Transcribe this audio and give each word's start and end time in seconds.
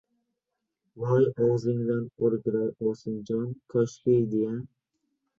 —Voy, 1.01 1.25
og‘zingizdan 1.47 2.07
o‘rgilay, 2.27 2.71
ovsinjon! 2.91 3.51
Koshkiydi-ya! 3.75 4.55